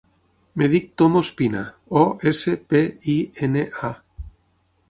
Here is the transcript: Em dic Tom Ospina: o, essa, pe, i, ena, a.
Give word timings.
Em 0.59 0.63
dic 0.71 0.87
Tom 1.01 1.17
Ospina: 1.19 1.61
o, 2.05 2.05
essa, 2.31 2.57
pe, 2.73 2.83
i, 3.17 3.19
ena, 3.49 3.67
a. 3.91 4.29